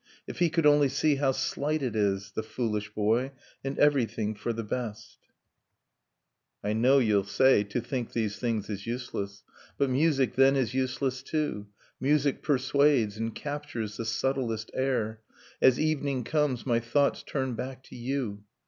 If 0.25 0.39
he 0.39 0.49
could 0.49 0.65
only 0.65 0.89
see 0.89 1.17
how 1.17 1.31
slight 1.31 1.83
it 1.83 1.95
is, 1.95 2.31
The 2.31 2.41
foolish 2.41 2.89
boy! 2.95 3.33
and 3.63 3.77
everything 3.77 4.33
for 4.33 4.51
the 4.51 4.63
best...) 4.63 5.19
I 6.63 6.73
know 6.73 6.97
you'll 6.97 7.23
say 7.23 7.63
*to 7.65 7.79
think 7.81 8.11
these 8.11 8.37
things 8.39 8.67
is 8.67 8.87
useless;' 8.87 9.43
But 9.77 9.91
music, 9.91 10.33
then, 10.33 10.55
is 10.55 10.73
useless 10.73 11.21
too. 11.21 11.67
Music 11.99 12.41
persuades 12.41 13.17
and 13.17 13.35
captures 13.35 13.97
the 13.97 14.05
subtlest 14.05 14.71
air... 14.73 15.21
As 15.61 15.79
evening 15.79 16.23
comes, 16.23 16.65
my 16.65 16.79
thoughts 16.79 17.21
turn 17.21 17.53
back 17.53 17.83
to 17.83 17.95
you. 17.95 18.43